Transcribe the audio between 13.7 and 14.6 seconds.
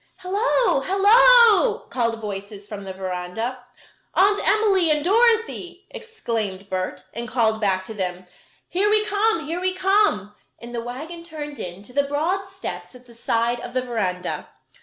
the veranda.